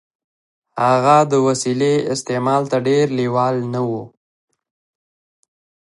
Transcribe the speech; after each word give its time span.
هغه 0.85 1.17
د 1.31 1.33
وسيلې 1.47 1.93
استعمال 2.13 2.63
ته 2.71 2.77
ډېر 2.87 3.05
لېوال 3.17 3.55
نه 3.73 3.81
و. 3.89 3.91